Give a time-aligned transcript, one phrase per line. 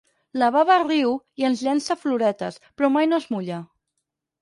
[0.43, 1.11] La baba riu
[1.43, 3.65] i ens llança floretes, però mai no es mulla.